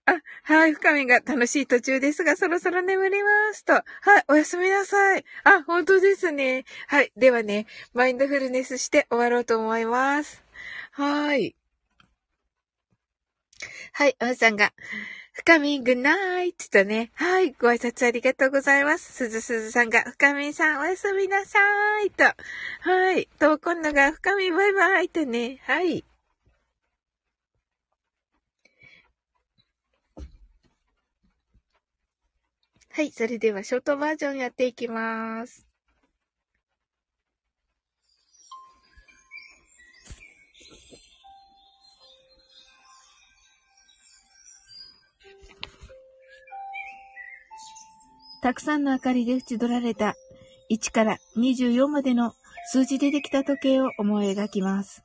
[0.06, 3.72] あ、はい、深みが楽しい途中ですが、そろそろ眠りますと。
[3.72, 3.82] は
[4.20, 5.24] い、おやすみなさい。
[5.42, 6.64] あ、本当ですね。
[6.86, 10.44] はい、ではね、マインドフルネスして終わろうと思います。
[10.92, 11.56] はーい。
[13.92, 14.72] はい、おさんが、
[15.32, 19.12] 深みグナイトとね、はい、ご挨拶ありがとうございます。
[19.12, 21.58] すずすずさんが、深みさんおやすみなさ
[22.04, 22.24] いと。
[22.24, 26.04] はい、と、今度が深みバイバイとね、はい。
[32.96, 35.66] はい、それではショートバージョンやっていきます。
[48.40, 50.14] たくさんの明かりで縁取られた
[50.70, 52.32] 1から24までの
[52.70, 55.02] 数字でできた時計を思い描きます。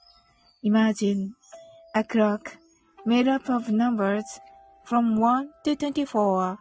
[0.64, 1.32] Imagine
[1.94, 2.58] a clock
[3.06, 4.24] made up of numbers
[4.88, 6.61] from 1 to 24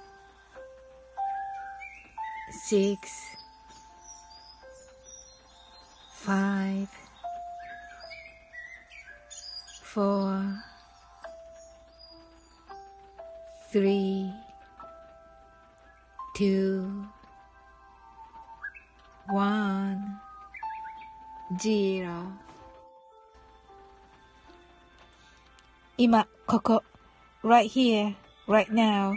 [2.70, 3.36] six,
[6.14, 6.88] five,
[9.82, 10.42] four,
[13.72, 14.32] three,
[16.36, 17.06] two,
[19.28, 20.20] one,
[21.58, 22.32] zero
[25.98, 26.82] 今、ここ、
[27.42, 28.14] right here,
[28.46, 29.16] right now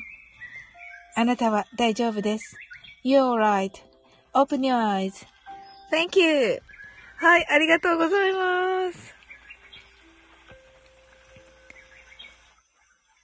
[1.15, 2.62] あなたは大丈夫です。
[3.04, 4.23] You're all right.
[4.23, 6.62] Open your eyes.Thank you.
[7.18, 9.14] はい、ありがとうございます。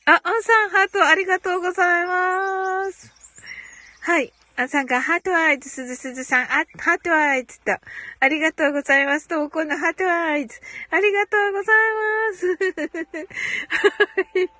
[0.04, 3.10] あ、アンさん、ハートありがとうございます。
[4.02, 4.34] はい。
[4.56, 7.72] アンさんが、 heart eyes、すずすずさん、あ、 heart eyes と、
[8.20, 9.28] ありがとうございます。
[9.28, 11.76] と、この heart eyes、ありがとうござい
[12.28, 12.48] ます。
[14.34, 14.50] はい。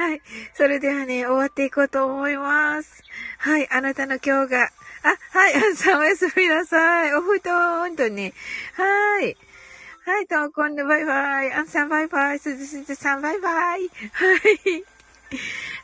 [0.00, 0.22] はい。
[0.54, 3.02] それではね、終わっていこうと思います。
[3.36, 3.70] はい。
[3.70, 4.70] あなたの今日が、
[5.02, 5.54] あ、はい。
[5.54, 7.14] あんさんおやすみなさい。
[7.14, 8.32] お布団とね。
[8.76, 9.36] はい。
[10.06, 10.26] はい。
[10.26, 11.52] とうこんでバイバイ。
[11.52, 12.38] あんさんバイバイ。
[12.38, 13.90] すずすずさんバイバイ。
[13.90, 14.84] はい。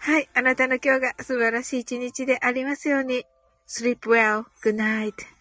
[0.01, 0.29] はい。
[0.33, 3.27] あなたの今日が素晴らしい一日でありますように。
[3.69, 4.47] sleep well.
[4.63, 5.36] Good night.